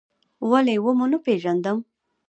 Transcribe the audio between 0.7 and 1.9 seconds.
و مو نه پېژندم؟